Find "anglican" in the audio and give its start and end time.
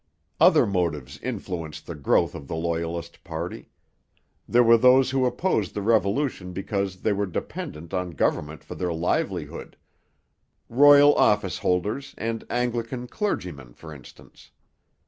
12.49-13.09